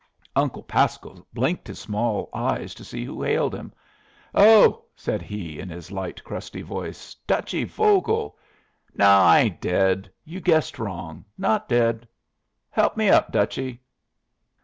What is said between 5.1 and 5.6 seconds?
he,